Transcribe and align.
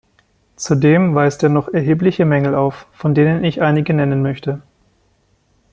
Zudem 0.55 1.13
weist 1.13 1.43
er 1.43 1.49
noch 1.49 1.67
erhebliche 1.71 2.25
Mängel 2.25 2.55
auf, 2.55 2.87
von 2.91 3.13
denen 3.13 3.43
ich 3.43 3.61
einige 3.61 3.93
nennen 3.93 4.23
möchte. 4.23 4.63